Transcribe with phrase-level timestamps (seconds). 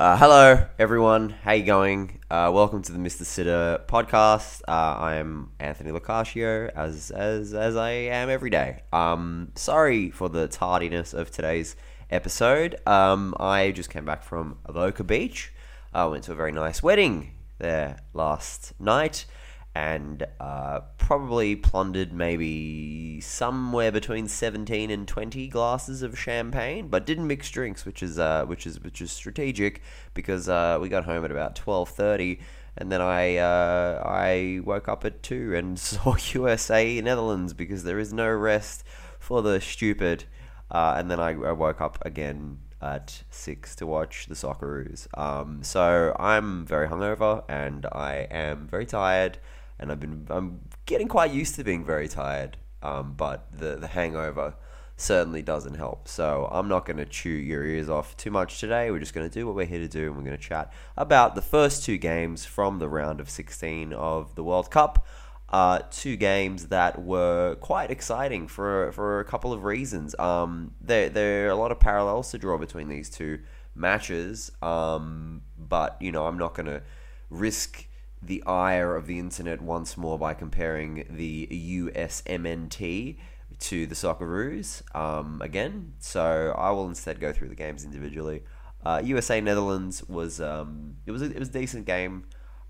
[0.00, 1.28] Uh, hello, everyone.
[1.28, 2.20] How you going?
[2.30, 3.22] Uh, welcome to the Mr.
[3.22, 4.62] Sitter podcast.
[4.66, 8.80] Uh, I am Anthony Locascio, as as as I am every day.
[8.94, 11.76] Um, sorry for the tardiness of today's
[12.10, 12.76] episode.
[12.86, 15.52] Um, I just came back from Avoca Beach.
[15.92, 19.26] I went to a very nice wedding there last night
[19.74, 27.26] and uh, probably plundered maybe somewhere between 17 and 20 glasses of champagne but didn't
[27.26, 29.80] mix drinks which is uh, which is which is strategic
[30.14, 32.40] because uh, we got home at about 12:30
[32.76, 37.98] and then I uh, I woke up at 2 and saw USA Netherlands because there
[37.98, 38.84] is no rest
[39.18, 40.24] for the stupid
[40.70, 45.06] uh, and then I, I woke up again at six to watch the Socceroos.
[45.18, 49.38] Um, so I'm very hungover and I am very tired,
[49.80, 52.56] and I've been I'm getting quite used to being very tired.
[52.82, 54.54] Um, but the the hangover
[54.96, 56.06] certainly doesn't help.
[56.06, 58.90] So I'm not going to chew your ears off too much today.
[58.90, 60.72] We're just going to do what we're here to do, and we're going to chat
[60.96, 65.06] about the first two games from the round of 16 of the World Cup.
[65.48, 70.14] Uh, two games that were quite exciting for for a couple of reasons.
[70.18, 73.40] Um, there there are a lot of parallels to draw between these two
[73.74, 74.52] matches.
[74.62, 76.82] Um, but you know, I'm not going to
[77.30, 77.86] risk
[78.22, 83.16] the ire of the internet once more by comparing the USMNT
[83.58, 85.94] to the Socceroos um, again.
[85.98, 88.42] So I will instead go through the games individually.
[88.84, 92.24] Uh, USA Netherlands was um, it was a, it was a decent game.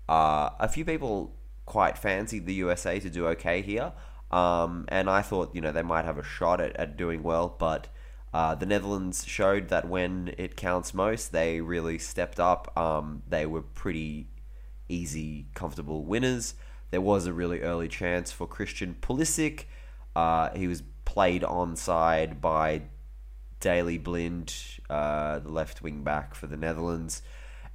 [0.09, 3.93] Uh, a few people quite fancied the USA to do okay here,
[4.29, 7.55] um, and I thought you know they might have a shot at, at doing well,
[7.57, 7.87] but
[8.33, 12.77] uh, the Netherlands showed that when it counts most, they really stepped up.
[12.77, 14.27] Um, they were pretty
[14.91, 16.55] easy, comfortable winners.
[16.91, 19.65] There was a really early chance for Christian Pulisic.
[20.15, 22.83] Uh, he was played onside by
[23.59, 24.53] Daley Blind,
[24.89, 27.21] uh, the left wing back for the Netherlands.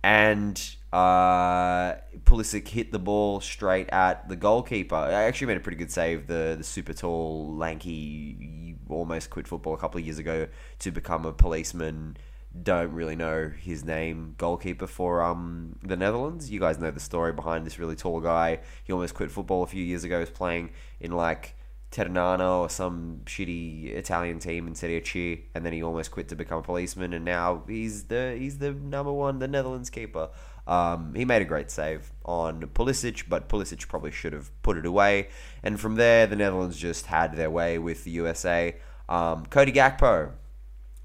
[0.02, 0.60] And
[0.92, 4.94] uh, Pulisic hit the ball straight at the goalkeeper.
[4.94, 6.26] I actually made a pretty good save.
[6.26, 10.46] The, the super tall, lanky, almost quit football a couple of years ago
[10.80, 12.16] to become a policeman
[12.62, 16.50] don't really know his name, goalkeeper for um the Netherlands.
[16.50, 18.60] You guys know the story behind this really tall guy.
[18.84, 20.16] He almost quit football a few years ago.
[20.16, 21.54] He was playing in like
[21.90, 26.36] Ternano or some shitty Italian team in Serie C, and then he almost quit to
[26.36, 30.30] become a policeman, and now he's the he's the number one, the Netherlands keeper.
[30.66, 34.84] Um, he made a great save on Pulisic, but Pulisic probably should have put it
[34.84, 35.28] away.
[35.62, 38.76] And from there, the Netherlands just had their way with the USA.
[39.08, 40.32] Um, Cody Gakpo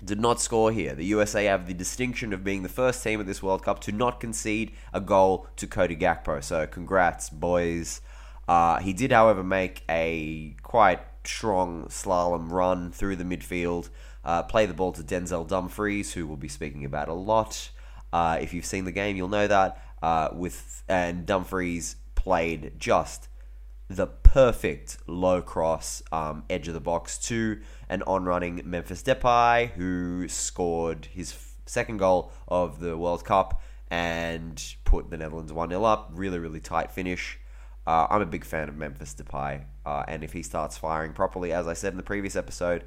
[0.03, 0.93] did not score here.
[0.95, 3.91] The USA have the distinction of being the first team at this World Cup to
[3.91, 6.43] not concede a goal to Cody Gakpo.
[6.43, 8.01] So, congrats, boys.
[8.47, 13.89] Uh, he did, however, make a quite strong slalom run through the midfield,
[14.25, 17.69] uh, play the ball to Denzel Dumfries, who we'll be speaking about a lot.
[18.11, 19.81] Uh, if you've seen the game, you'll know that.
[20.01, 23.27] Uh, with and Dumfries played just
[23.87, 27.59] the perfect low cross um, edge of the box to
[27.91, 31.35] an on running Memphis Depay, who scored his
[31.65, 36.09] second goal of the World Cup and put the Netherlands 1 0 up.
[36.13, 37.37] Really, really tight finish.
[37.85, 41.51] Uh, I'm a big fan of Memphis Depay, uh, and if he starts firing properly,
[41.51, 42.85] as I said in the previous episode,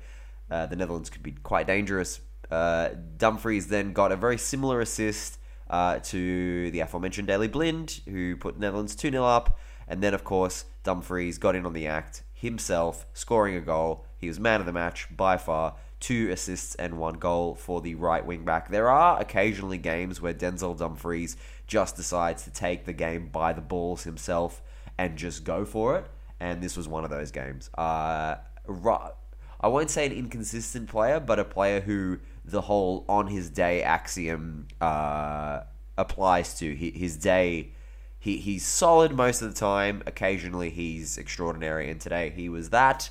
[0.50, 2.20] uh, the Netherlands could be quite dangerous.
[2.50, 5.38] Uh, Dumfries then got a very similar assist
[5.68, 9.58] uh, to the aforementioned Daley Blind, who put Netherlands 2 0 up.
[9.86, 14.06] And then, of course, Dumfries got in on the act himself, scoring a goal.
[14.24, 15.74] He was man of the match by far.
[16.00, 18.70] Two assists and one goal for the right wing back.
[18.70, 21.36] There are occasionally games where Denzel Dumfries
[21.66, 24.62] just decides to take the game by the balls himself
[24.96, 26.06] and just go for it.
[26.40, 27.68] And this was one of those games.
[27.76, 28.36] Uh,
[28.66, 33.82] I won't say an inconsistent player, but a player who the whole on his day
[33.82, 35.60] axiom uh,
[35.98, 36.74] applies to.
[36.74, 37.72] His day
[38.18, 40.02] he he's solid most of the time.
[40.06, 43.10] Occasionally he's extraordinary, and today he was that.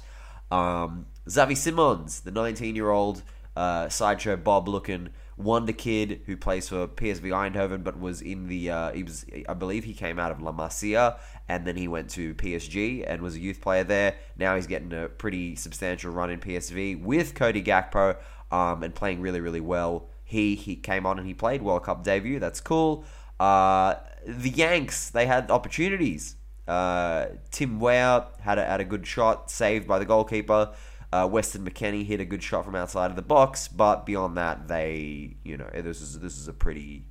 [0.53, 3.23] Um, Xavi Simons, the 19 year old
[3.55, 8.69] uh, sideshow Bob looking wonder kid who plays for PSV Eindhoven, but was in the
[8.69, 11.17] uh, he was I believe he came out of La Masia
[11.49, 14.15] and then he went to PSG and was a youth player there.
[14.37, 18.17] Now he's getting a pretty substantial run in PSV with Cody Gakpo
[18.51, 20.07] um, and playing really really well.
[20.23, 22.39] He he came on and he played World Cup debut.
[22.39, 23.05] That's cool.
[23.39, 23.95] Uh,
[24.27, 26.35] the Yanks, they had opportunities.
[26.67, 30.73] Uh, Tim Weah had a, had a good shot, saved by the goalkeeper.
[31.11, 34.67] Uh, Weston McKennie hit a good shot from outside of the box, but beyond that,
[34.67, 37.05] they, you know, this is this is a pretty,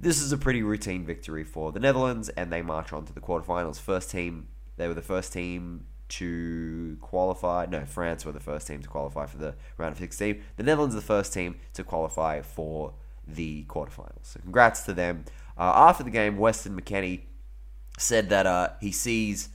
[0.00, 3.20] this is a pretty routine victory for the Netherlands, and they march on to the
[3.20, 3.78] quarterfinals.
[3.78, 7.66] First team, they were the first team to qualify.
[7.66, 10.42] No, France were the first team to qualify for the round of 16.
[10.56, 12.94] The Netherlands are the first team to qualify for
[13.26, 14.24] the quarterfinals.
[14.24, 15.26] So congrats to them.
[15.56, 17.22] Uh, after the game, Weston McKennie
[17.98, 19.50] said that uh, he sees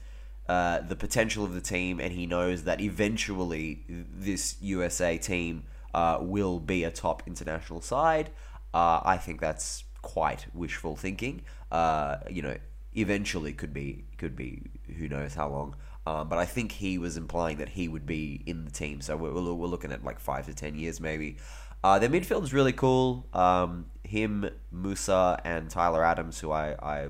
[0.48, 5.64] uh, the potential of the team and he knows that eventually this USA team
[5.94, 8.30] uh, will be a top international side.
[8.72, 11.42] Uh, I think that's quite wishful thinking.
[11.72, 12.56] Uh, you know,
[12.94, 14.62] eventually could be could be
[14.98, 15.76] who knows how long.
[16.06, 19.00] Um, but I think he was implying that he would be in the team.
[19.00, 21.38] So we're, we're looking at like five to ten years maybe.
[21.82, 23.26] Uh, their is really cool.
[23.34, 27.08] Um, him, Musah, and Tyler Adams, who I, I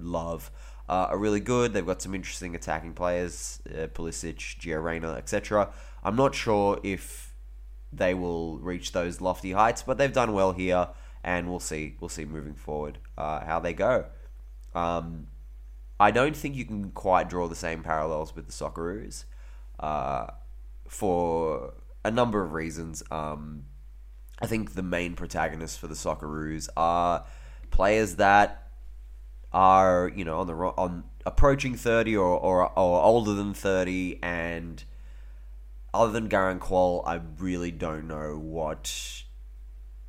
[0.00, 0.50] love,
[0.88, 1.72] uh, are really good.
[1.72, 5.70] They've got some interesting attacking players, uh, Pulisic, Gio Reyna, etc.
[6.02, 7.34] I'm not sure if
[7.92, 10.88] they will reach those lofty heights, but they've done well here,
[11.22, 11.96] and we'll see.
[12.00, 14.06] We'll see moving forward uh, how they go.
[14.74, 15.28] Um,
[16.00, 19.24] I don't think you can quite draw the same parallels with the Socceroos
[19.80, 20.28] uh,
[20.86, 21.74] for
[22.04, 23.02] a number of reasons.
[23.10, 23.64] Um,
[24.40, 27.24] I think the main protagonists for the Socceroos are
[27.70, 28.67] players that
[29.52, 34.84] are you know on the on approaching thirty or or, or older than thirty, and
[35.92, 39.22] other than Garang Kuol, I really don't know what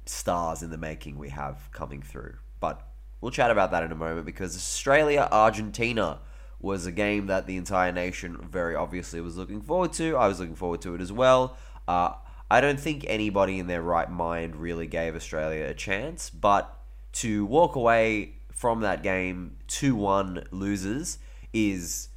[0.06, 2.36] stars in the making we have coming through.
[2.60, 2.86] But
[3.22, 6.20] we'll chat about that in a moment because Australia Argentina
[6.60, 10.18] was a game that the entire nation very obviously was looking forward to.
[10.18, 11.58] I was looking forward to it as well.
[11.88, 12.14] Uh,
[12.52, 16.76] I don't think anybody in their right mind really gave Australia a chance, but
[17.14, 21.18] to walk away from that game 2 1 losers
[21.54, 22.10] is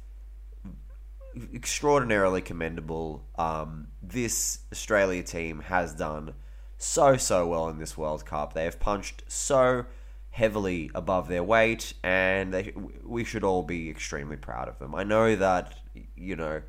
[1.53, 3.23] extraordinarily commendable.
[3.37, 6.33] Um, this Australia team has done
[6.77, 8.51] so, so well in this World Cup.
[8.51, 9.85] They have punched so
[10.31, 12.73] heavily above their weight, and they,
[13.05, 14.93] we should all be extremely proud of them.
[14.93, 15.75] I know that,
[16.13, 16.61] you know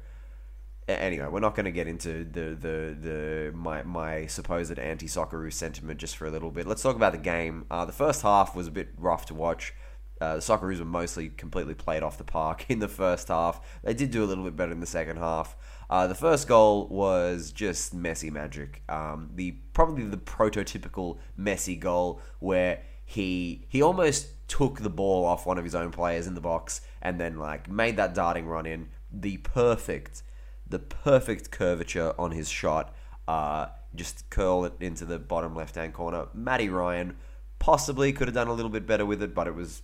[0.89, 5.53] anyway, we're not going to get into the the the my my supposed anti Socceroo
[5.53, 6.67] sentiment just for a little bit.
[6.67, 7.67] Let's talk about the game.
[7.71, 9.75] Uh, the first half was a bit rough to watch.
[10.21, 13.61] Uh, the Socceroos were mostly completely played off the park in the first half.
[13.83, 15.57] They did do a little bit better in the second half.
[15.91, 18.83] Uh, the first goal was just Messi magic.
[18.89, 25.47] Um, the probably the prototypical Messi goal where he he almost took the ball off
[25.47, 28.67] one of his own players in the box and then like made that darting run
[28.67, 28.89] in.
[29.13, 30.23] The perfect
[30.67, 32.95] the perfect curvature on his shot.
[33.27, 36.27] Uh, just curl it into the bottom left hand corner.
[36.35, 37.17] Matty Ryan
[37.59, 39.83] possibly could have done a little bit better with it, but it was,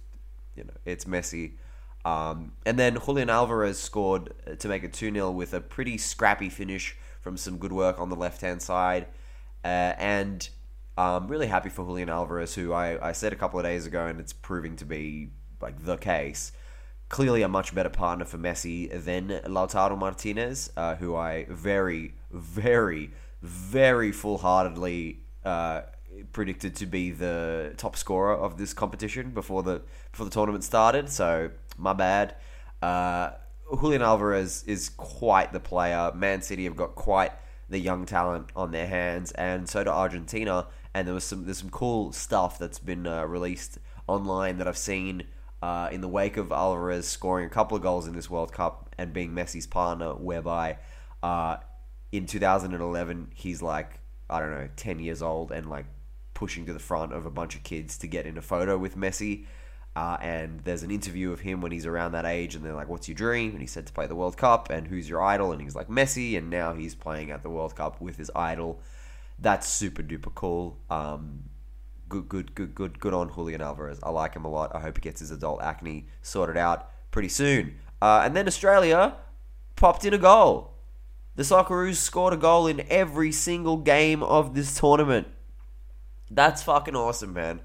[0.57, 1.53] you know, it's Messi.
[2.05, 6.49] Um, and then Julian Alvarez scored to make it 2 0 with a pretty scrappy
[6.49, 9.07] finish from some good work on the left hand side.
[9.63, 10.49] Uh, and
[10.97, 14.07] I'm really happy for Julian Alvarez, who I, I said a couple of days ago,
[14.07, 15.31] and it's proving to be
[15.61, 16.53] like the case
[17.11, 23.11] clearly a much better partner for Messi than Lautaro Martinez, uh, who I very, very,
[23.43, 25.83] very full heartedly uh,
[26.33, 31.11] predicted to be the top scorer of this competition before the before the tournament started.
[31.11, 32.37] So my bad.
[32.81, 33.33] Uh,
[33.79, 36.11] Julian Alvarez is quite the player.
[36.15, 37.33] Man City have got quite
[37.69, 40.67] the young talent on their hands, and so do Argentina.
[40.95, 44.79] And there was some there's some cool stuff that's been uh, released online that I've
[44.79, 45.25] seen
[45.63, 48.95] uh, in the wake of Alvarez scoring a couple of goals in this World Cup
[48.97, 50.79] and being Messi's partner, whereby
[51.23, 51.59] uh,
[52.13, 55.87] in 2011 he's like I don't know 10 years old and like
[56.35, 58.97] pushing to the front of a bunch of kids to get in a photo with
[58.97, 59.45] Messi.
[59.97, 62.89] Uh, and there's an interview of him when he's around that age, and they're like,
[62.89, 65.51] "What's your dream?" And he said to play the World Cup, and who's your idol?
[65.51, 68.81] And he's like Messi, and now he's playing at the World Cup with his idol.
[69.41, 70.79] That's super duper cool.
[70.89, 71.50] Um,
[72.11, 74.01] good, good, good, good, good on Julian Alvarez.
[74.03, 74.75] I like him a lot.
[74.75, 77.77] I hope he gets his adult acne sorted out pretty soon.
[78.03, 79.15] Uh, and then Australia
[79.77, 80.75] popped in a goal.
[81.37, 85.29] The Socceroos scored a goal in every single game of this tournament.
[86.31, 87.61] That's fucking awesome, man.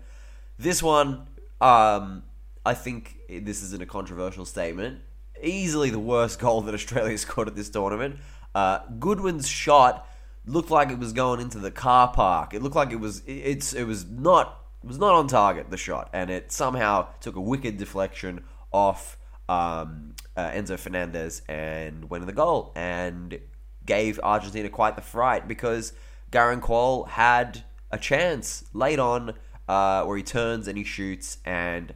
[0.58, 1.28] This one,
[1.60, 2.24] um,
[2.66, 5.02] I think this isn't a controversial statement.
[5.42, 8.18] Easily the worst goal that Australia scored at this tournament.
[8.54, 10.08] Uh, Goodwin's shot
[10.48, 12.54] looked like it was going into the car park.
[12.54, 15.78] It looked like it was it's it was not it was not on target the
[15.78, 22.22] shot, and it somehow took a wicked deflection off um, uh, Enzo Fernandez and went
[22.22, 23.40] in the goal and
[23.86, 25.94] gave Argentina quite the fright because
[26.32, 29.34] Garang Kuol had a chance late on
[29.68, 31.94] uh, where he turns and he shoots and.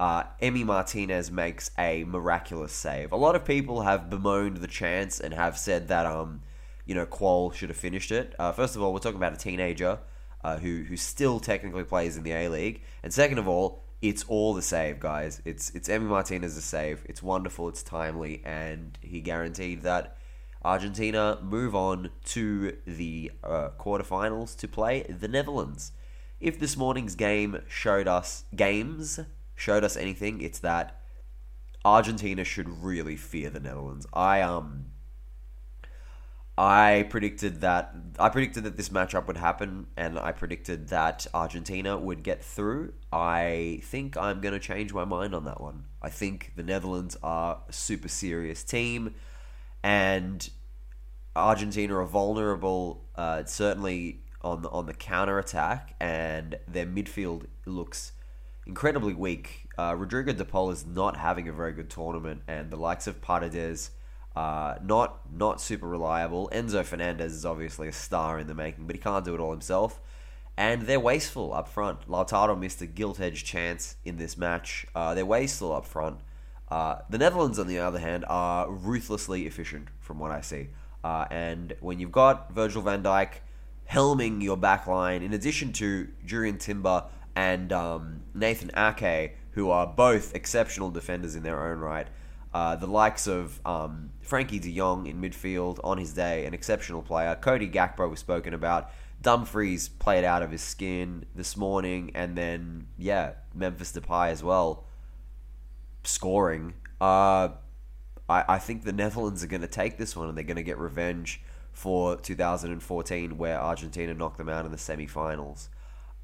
[0.00, 3.12] Uh, Emi Martinez makes a miraculous save.
[3.12, 6.42] A lot of people have bemoaned the chance and have said that um,
[6.84, 8.34] you know, Kuol should have finished it.
[8.38, 9.98] Uh, first of all, we're talking about a teenager
[10.42, 14.24] uh, who who still technically plays in the A League, and second of all, it's
[14.24, 15.40] all the save, guys.
[15.44, 17.04] It's it's Emi Martinez's save.
[17.08, 17.68] It's wonderful.
[17.68, 20.16] It's timely, and he guaranteed that
[20.64, 25.92] Argentina move on to the uh, quarterfinals to play the Netherlands
[26.44, 29.18] if this morning's game showed us games
[29.54, 31.00] showed us anything, it's that
[31.84, 34.06] Argentina should really fear the Netherlands.
[34.12, 34.86] I um
[36.56, 41.98] I predicted that I predicted that this matchup would happen and I predicted that Argentina
[41.98, 42.92] would get through.
[43.12, 45.86] I think I'm going to change my mind on that one.
[46.00, 49.16] I think the Netherlands are a super serious team
[49.82, 50.48] and
[51.34, 58.12] Argentina are vulnerable uh, certainly on the, on the counter attack and their midfield looks
[58.64, 59.66] incredibly weak.
[59.76, 63.20] Uh, Rodrigo de Paul is not having a very good tournament and the likes of
[63.20, 63.90] Paredes
[64.36, 66.50] uh, not not super reliable.
[66.52, 69.52] Enzo Fernandez is obviously a star in the making, but he can't do it all
[69.52, 70.00] himself.
[70.56, 72.08] And they're wasteful up front.
[72.08, 74.86] Lautaro missed a gilt-edged chance in this match.
[74.94, 76.20] Uh, they're wasteful up front.
[76.68, 80.68] Uh, the Netherlands, on the other hand, are ruthlessly efficient from what I see.
[81.02, 83.40] Uh, and when you've got Virgil van Dijk
[83.90, 87.04] helming your back line, in addition to Jurrien Timber
[87.36, 92.08] and um, Nathan Ake, who are both exceptional defenders in their own right,
[92.54, 97.02] uh, the likes of um, Frenkie de Jong in midfield on his day, an exceptional
[97.02, 97.34] player.
[97.34, 98.90] Cody Gakpo was spoken about.
[99.20, 104.84] Dumfries played out of his skin this morning, and then yeah, Memphis Depay as well,
[106.04, 106.74] scoring.
[107.00, 107.48] Uh,
[108.28, 110.62] I I think the Netherlands are going to take this one, and they're going to
[110.62, 111.42] get revenge
[111.72, 115.70] for 2014, where Argentina knocked them out in the semi-finals.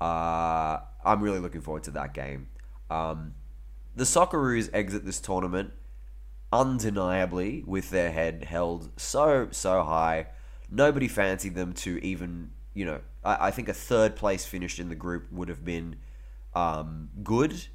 [0.01, 2.49] Uh, I'm really looking forward to that game.
[2.89, 3.35] Um,
[3.97, 5.73] the Socceroos exit this tournament
[6.53, 10.27] undeniably with their head held so so high.
[10.71, 13.01] Nobody fancied them to even you know.
[13.25, 15.97] I, I think a third place finished in the group would have been
[16.55, 17.67] um, good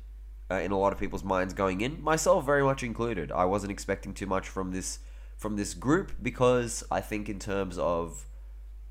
[0.50, 3.32] uh, in a lot of people's minds going in, myself very much included.
[3.32, 5.00] I wasn't expecting too much from this
[5.38, 8.26] from this group because I think in terms of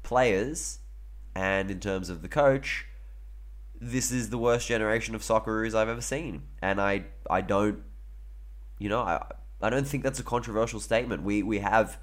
[0.03, 0.81] players
[1.35, 2.87] and in terms of the coach,
[3.81, 7.83] this is the worst generation of Socceroos I've ever seen, and I I don't,
[8.79, 9.25] you know, I
[9.65, 11.23] I don't think that's a controversial statement.
[11.23, 11.99] We we have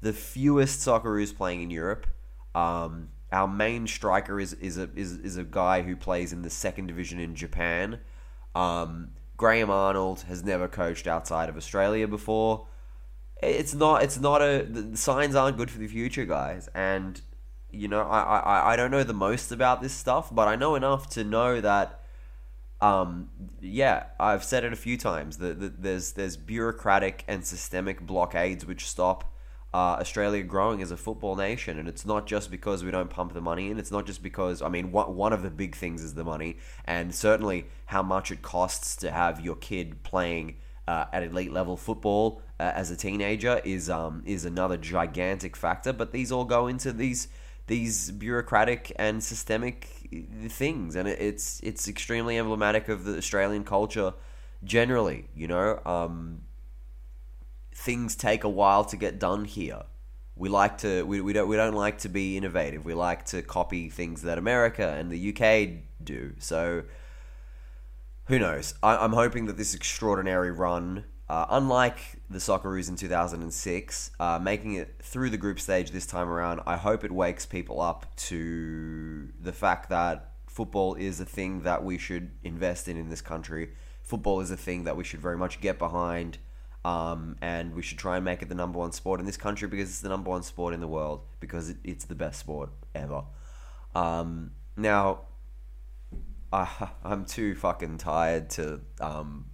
[0.00, 2.06] the fewest Socceroos playing in Europe.
[2.54, 6.50] Um, our main striker is is a is, is a guy who plays in the
[6.50, 8.00] second division in Japan.
[8.54, 12.66] Um, Graham Arnold has never coached outside of Australia before.
[13.42, 16.68] It's not it's not a the signs aren't good for the future, guys.
[16.74, 17.20] And
[17.70, 20.74] you know, I, I, I don't know the most about this stuff, but I know
[20.74, 21.99] enough to know that
[22.80, 25.38] um, yeah, I've said it a few times.
[25.38, 29.24] That the, there's there's bureaucratic and systemic blockades which stop
[29.72, 33.34] uh, Australia growing as a football nation, and it's not just because we don't pump
[33.34, 33.78] the money in.
[33.78, 36.56] It's not just because I mean, one one of the big things is the money,
[36.84, 40.56] and certainly how much it costs to have your kid playing
[40.88, 45.92] uh, at elite level football uh, as a teenager is um is another gigantic factor.
[45.92, 47.28] But these all go into these
[47.70, 49.84] these bureaucratic and systemic
[50.48, 54.12] things, and it's it's extremely emblematic of the Australian culture
[54.64, 55.28] generally.
[55.36, 56.40] You know, um,
[57.72, 59.82] things take a while to get done here.
[60.34, 62.84] We like to we, we don't we don't like to be innovative.
[62.84, 66.34] We like to copy things that America and the UK do.
[66.40, 66.82] So
[68.24, 68.74] who knows?
[68.82, 74.74] I, am hoping that this extraordinary run, uh, unlike the Socceroos in 2006, uh, making
[74.74, 79.28] it through the group stage this time around, I hope it wakes people up to
[79.40, 83.70] the fact that football is a thing that we should invest in in this country.
[84.02, 86.38] Football is a thing that we should very much get behind,
[86.84, 89.68] um, and we should try and make it the number one sport in this country
[89.68, 92.70] because it's the number one sport in the world because it, it's the best sport
[92.92, 93.22] ever.
[93.94, 95.20] Um, now,
[96.52, 99.44] I, I'm too fucking tired to um,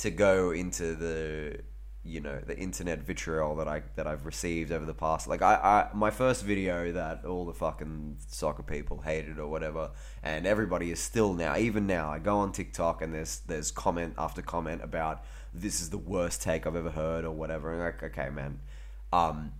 [0.00, 1.60] to go into the
[2.02, 5.54] you know the internet vitriol that I that I've received over the past like I,
[5.54, 9.90] I my first video that all the fucking soccer people hated or whatever
[10.22, 14.14] and everybody is still now even now I go on TikTok and there's there's comment
[14.16, 18.02] after comment about this is the worst take I've ever heard or whatever and like
[18.02, 18.60] okay man
[19.12, 19.52] um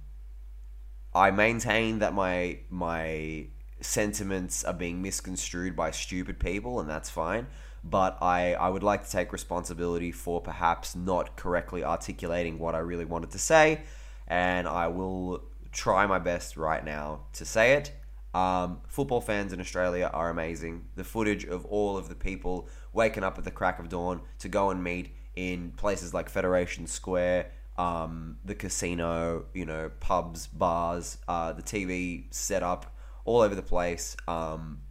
[1.14, 3.48] I maintain that my my
[3.82, 7.46] sentiments are being misconstrued by stupid people and that's fine
[7.82, 12.78] but I, I would like to take responsibility for perhaps not correctly articulating what I
[12.78, 13.82] really wanted to say,
[14.26, 17.92] and I will try my best right now to say it.
[18.32, 20.86] Um, football fans in Australia are amazing.
[20.94, 24.48] The footage of all of the people waking up at the crack of dawn to
[24.48, 31.18] go and meet in places like Federation Square, um, the casino, you know, pubs, bars,
[31.26, 32.94] uh, the TV set up
[33.24, 34.16] all over the place.
[34.28, 34.82] Um,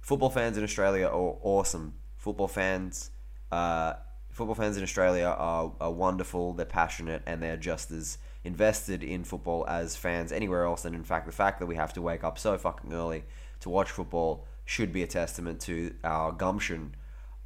[0.00, 3.10] football fans in Australia are awesome football fans,
[3.52, 3.92] uh,
[4.30, 6.54] football fans in Australia are, are wonderful.
[6.54, 10.86] They're passionate and they're just as invested in football as fans anywhere else.
[10.86, 13.24] And in fact, the fact that we have to wake up so fucking early
[13.60, 16.94] to watch football should be a testament to our gumption.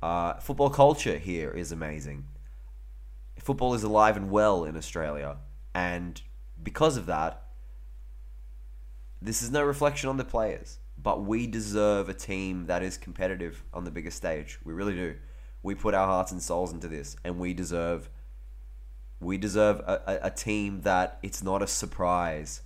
[0.00, 2.26] Uh, football culture here is amazing.
[3.40, 5.38] Football is alive and well in Australia,
[5.74, 6.22] and
[6.62, 7.42] because of that,
[9.20, 13.64] this is no reflection on the players, but we deserve a team that is competitive
[13.72, 14.58] on the biggest stage.
[14.62, 15.14] We really do.
[15.62, 18.10] We put our hearts and souls into this, and we deserve
[19.18, 22.60] we deserve a, a, a team that it's not a surprise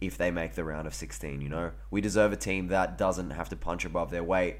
[0.00, 1.72] if they make the round of 16, you know?
[1.90, 4.58] We deserve a team that doesn't have to punch above their weight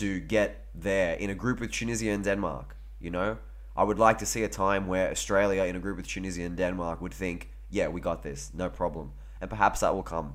[0.00, 3.38] to get there in a group with Tunisia and Denmark, you know?
[3.74, 6.54] I would like to see a time where Australia in a group with Tunisia and
[6.54, 9.12] Denmark would think, yeah, we got this, no problem.
[9.40, 10.34] And perhaps that will come.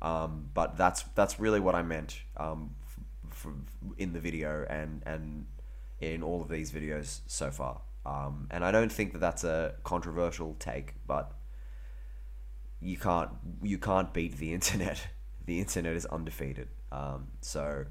[0.00, 2.74] Um, but that's that's really what I meant um,
[3.30, 5.46] f- f- in the video and, and
[6.00, 7.80] in all of these videos so far.
[8.06, 11.32] Um, and I don't think that that's a controversial take, but
[12.80, 13.30] you can't
[13.62, 15.08] you can't beat the internet.
[15.44, 16.68] The internet is undefeated.
[16.92, 17.86] Um, so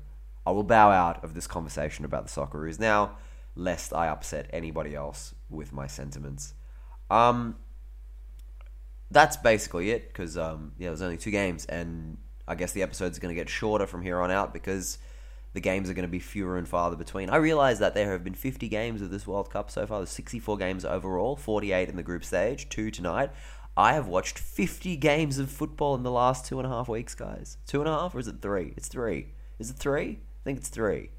[0.45, 3.17] I will bow out of this conversation about the Socceroos now,
[3.55, 6.53] lest I upset anybody else with my sentiments.
[7.09, 7.57] Um,
[9.11, 13.17] that's basically it because um, yeah, there's only two games, and I guess the episode's
[13.17, 14.97] are going to get shorter from here on out because
[15.53, 17.29] the games are going to be fewer and farther between.
[17.29, 19.99] I realize that there have been 50 games of this World Cup so far.
[19.99, 23.31] There's 64 games overall, 48 in the group stage, two tonight.
[23.75, 27.15] I have watched 50 games of football in the last two and a half weeks,
[27.15, 27.57] guys.
[27.67, 28.73] Two and a half, or is it three?
[28.75, 29.33] It's three.
[29.59, 30.19] Is it three?
[30.19, 31.11] I think it's three.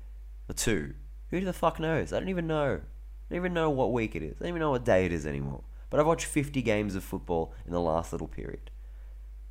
[0.49, 0.95] Or two.
[1.31, 2.13] Who the fuck knows?
[2.13, 2.81] I don't even know.
[2.81, 4.37] I don't even know what week it is.
[4.37, 5.63] I don't even know what day it is anymore.
[5.91, 8.71] But I've watched 50 games of football in the last little period.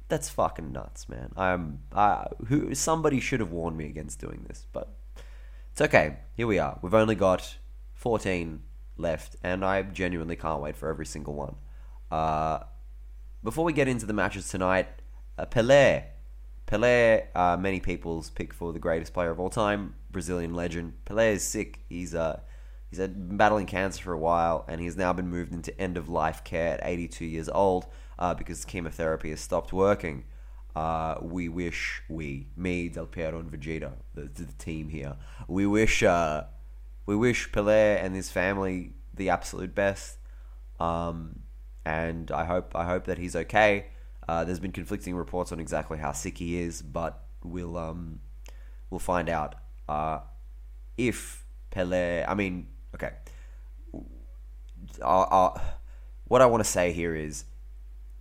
[0.08, 1.32] That's fucking nuts, man.
[1.36, 4.96] I'm I who somebody should have warned me against doing this, but
[5.72, 6.18] it's okay.
[6.36, 6.80] Here we are.
[6.82, 7.58] We've only got
[7.96, 8.62] 14
[8.96, 11.56] left and I genuinely can't wait for every single one.
[12.10, 12.60] Uh,
[13.44, 14.88] before we get into the matches tonight,
[15.38, 16.06] uh, Pelé.
[16.68, 20.94] Pelé, uh, many people's pick for the greatest player of all time, Brazilian legend.
[21.06, 21.80] Pelé is sick.
[21.88, 22.40] He's uh,
[22.98, 26.10] he's been battling cancer for a while, and he's now been moved into end of
[26.10, 27.88] life care at 82 years old
[28.20, 30.26] uh, because chemotherapy has stopped working.
[30.76, 35.16] Uh, we wish we, me, Del Piero, and Vegeta, the, the team here,
[35.48, 36.44] we wish uh,
[37.08, 40.18] we wish Pelé and his family the absolute best.
[40.80, 41.40] Um,
[41.86, 43.88] and I hope I hope that he's okay.
[44.28, 48.20] Uh, there's been conflicting reports on exactly how sick he is, but we'll um,
[48.90, 49.56] we'll find out.
[49.88, 50.20] Uh,
[50.98, 52.68] if Pele, I mean,
[55.02, 55.62] Uh, uh,
[56.26, 57.46] what I want to say here is,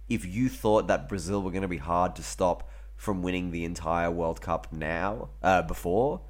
[0.09, 3.65] if you thought that Brazil were going to be hard to stop from winning the
[3.65, 6.23] entire World Cup now, uh, before,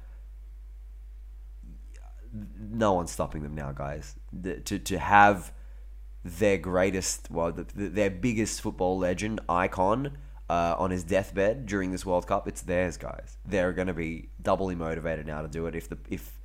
[2.59, 4.15] no one's stopping them now, guys.
[4.33, 5.53] The, to to have
[6.23, 10.17] their greatest, well, the, their biggest football legend icon
[10.49, 13.37] uh, on his deathbed during this World Cup, it's theirs, guys.
[13.45, 15.75] They're going to be doubly motivated now to do it.
[15.75, 16.39] If the if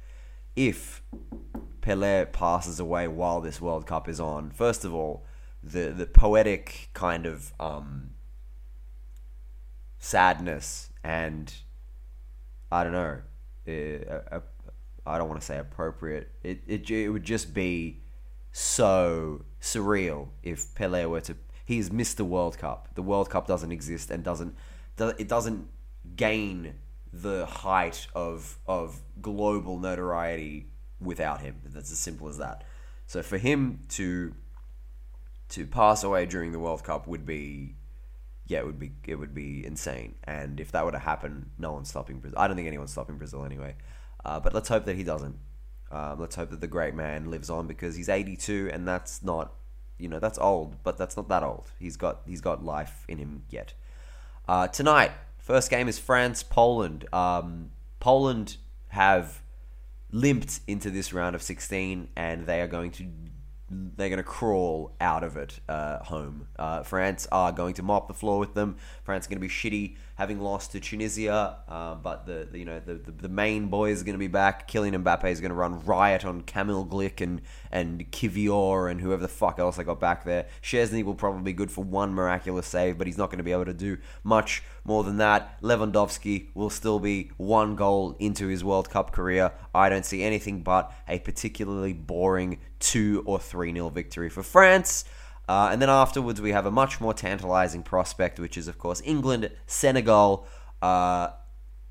[0.55, 1.03] if
[1.83, 5.27] Pele passes away while this World Cup is on, first of all,
[5.62, 8.11] the the poetic kind of um,
[9.99, 11.53] sadness and
[12.71, 13.18] I don't know,
[13.68, 14.40] uh,
[15.07, 16.31] I don't want to say appropriate.
[16.42, 18.01] It, it it would just be
[18.53, 21.37] so surreal if Pele were to.
[21.64, 22.88] He has missed the World Cup.
[22.95, 24.57] The World Cup doesn't exist and doesn't.
[24.99, 25.68] It doesn't
[26.16, 26.75] gain
[27.12, 30.72] the height of of global notoriety
[31.03, 31.57] without him.
[31.67, 32.65] That's as simple as that.
[33.07, 34.35] So for him to
[35.51, 37.75] to pass away during the World Cup would be
[38.47, 40.15] yeah, it would be it would be insane.
[40.25, 42.38] And if that were to happen, no one's stopping Brazil.
[42.38, 43.77] I don't think anyone's stopping Brazil anyway.
[44.25, 45.37] Uh, but let's hope that he doesn't.
[45.91, 49.53] Um, let's hope that the great man lives on because he's 82 and that's not,
[49.99, 51.71] you know, that's old, but that's not that old.
[51.79, 53.75] He's got he's got life in him yet.
[54.49, 57.07] Uh, tonight, first game is France Poland.
[57.12, 58.57] Um, Poland
[58.88, 59.43] have
[60.12, 63.07] limped into this round of 16 and they are going to
[63.96, 66.46] they're going to crawl out of it uh, home.
[66.59, 68.77] Uh, France are going to mop the floor with them.
[69.03, 71.59] France are going to be shitty, having lost to Tunisia.
[71.68, 74.29] Uh, but the, the, you know the, the, the main boys are going to be
[74.29, 74.70] back.
[74.70, 79.22] Kylian Mbappe is going to run riot on Kamil Glik and and Kiwior and whoever
[79.22, 80.46] the fuck else I got back there.
[80.62, 83.53] Szczesny will probably be good for one miraculous save, but he's not going to be
[83.53, 85.61] able to do much more than that.
[85.62, 89.53] Lewandowski will still be one goal into his World Cup career.
[89.75, 95.05] I don't see anything but a particularly boring 2 or 3 nil victory for France.
[95.53, 99.03] Uh, and then afterwards, we have a much more tantalizing prospect, which is, of course,
[99.05, 100.47] England, Senegal.
[100.81, 101.29] Uh,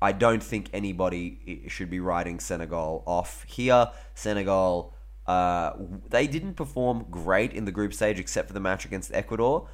[0.08, 3.92] I don't think anybody should be writing Senegal off here.
[4.16, 4.96] Senegal,
[5.28, 5.74] uh,
[6.08, 9.68] they didn't perform great in the group stage except for the match against Ecuador.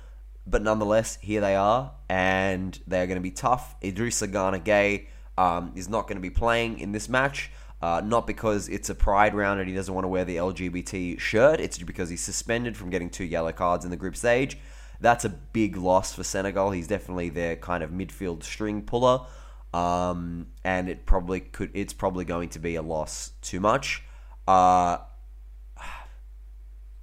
[0.46, 3.74] But nonetheless, here they are, and they're going to be tough.
[3.81, 5.07] Idrissa Gana Gueye
[5.38, 7.51] um, is not going to be playing in this match.
[7.81, 11.19] Uh, not because it's a pride round and he doesn't want to wear the LGBT
[11.21, 11.61] shirt.
[11.61, 14.59] It's because he's suspended from getting two yellow cards in the group stage.
[15.01, 16.73] That's a big loss for Senegal.
[16.73, 19.27] He's definitely their kind of midfield string puller,
[19.73, 21.71] um, and it probably could.
[21.73, 24.03] It's probably going to be a loss too much.
[24.49, 24.99] Uh,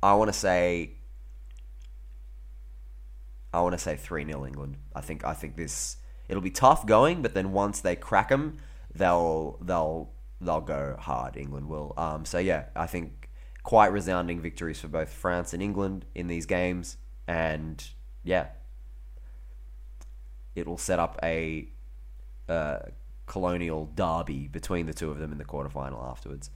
[0.03, 0.91] I want to say.
[3.53, 4.75] I want to say three 0 England.
[4.93, 5.23] I think.
[5.23, 5.95] I think this.
[6.27, 8.57] It'll be tough going, but then once they crack them,
[8.93, 10.09] they'll they'll
[10.45, 11.37] they'll go hard.
[11.37, 11.93] England will.
[11.97, 13.29] Um, so yeah, I think
[13.63, 17.83] quite resounding victories for both France and England in these games, and
[18.23, 18.47] yeah,
[20.55, 21.67] it will set up a
[22.47, 22.79] uh,
[23.25, 26.49] colonial derby between the two of them in the quarterfinal afterwards.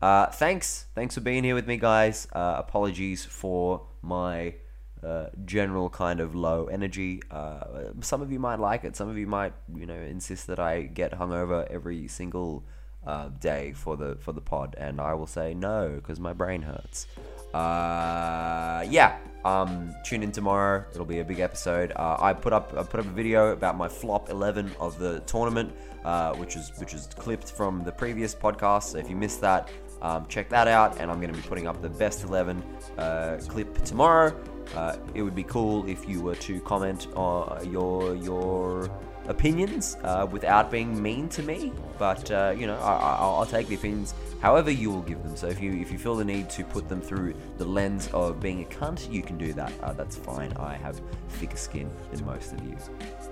[0.00, 2.28] Uh, thanks, thanks for being here with me, guys.
[2.32, 4.54] Uh, apologies for my
[5.02, 7.22] uh, general kind of low energy.
[7.30, 7.60] Uh,
[8.00, 8.94] some of you might like it.
[8.96, 12.64] Some of you might, you know, insist that I get hungover every single
[13.06, 16.62] uh, day for the for the pod, and I will say no because my brain
[16.62, 17.06] hurts.
[17.54, 20.84] Uh, yeah, um, tune in tomorrow.
[20.92, 21.92] It'll be a big episode.
[21.96, 25.20] Uh, I put up I put up a video about my flop eleven of the
[25.20, 25.72] tournament,
[26.04, 28.84] uh, which is which is clipped from the previous podcast.
[28.92, 29.70] So if you missed that,
[30.02, 31.00] um, check that out.
[31.00, 32.62] And I'm going to be putting up the best eleven
[32.98, 34.36] uh, clip tomorrow.
[34.74, 38.90] Uh, it would be cool if you were to comment on your your
[39.28, 41.72] opinions uh, without being mean to me.
[41.98, 45.36] But uh, you know, I, will take the opinions however you will give them.
[45.36, 48.40] So if you if you feel the need to put them through the lens of
[48.40, 49.72] being a cunt, you can do that.
[49.82, 50.52] Uh, that's fine.
[50.56, 52.76] I have thicker skin than most of you.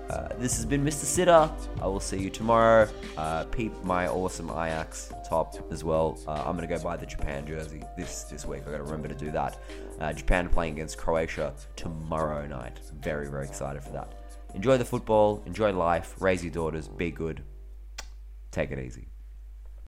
[0.09, 1.05] Uh, this has been Mr.
[1.05, 1.49] Sitter.
[1.81, 2.87] I will see you tomorrow.
[3.17, 6.19] Uh, peep my awesome Ajax top as well.
[6.27, 8.63] Uh, I'm gonna go buy the Japan jersey this this week.
[8.67, 9.59] I gotta remember to do that.
[10.15, 12.79] Japan playing against Croatia tomorrow night.
[12.99, 14.24] Very very excited for that.
[14.55, 17.43] Enjoy the football, enjoy life, raise your daughters, be good.
[18.51, 19.09] Take it easy.